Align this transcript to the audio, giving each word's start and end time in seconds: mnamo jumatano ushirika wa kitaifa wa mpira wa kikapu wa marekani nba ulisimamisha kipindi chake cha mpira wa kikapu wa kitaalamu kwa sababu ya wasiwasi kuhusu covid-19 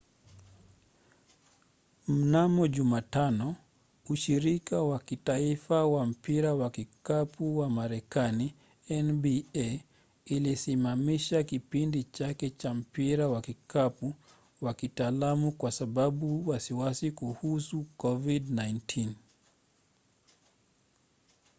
mnamo 2.07 2.67
jumatano 2.67 3.55
ushirika 4.09 4.81
wa 4.81 4.99
kitaifa 4.99 5.85
wa 5.85 6.05
mpira 6.05 6.53
wa 6.53 6.69
kikapu 6.69 7.57
wa 7.59 7.69
marekani 7.69 8.53
nba 8.89 9.29
ulisimamisha 10.31 11.43
kipindi 11.43 12.03
chake 12.03 12.49
cha 12.49 12.73
mpira 12.73 13.27
wa 13.27 13.41
kikapu 13.41 14.13
wa 14.61 14.73
kitaalamu 14.73 15.51
kwa 15.51 15.71
sababu 15.71 16.25
ya 16.35 16.43
wasiwasi 16.53 17.11
kuhusu 17.11 17.85
covid-19 17.99 19.09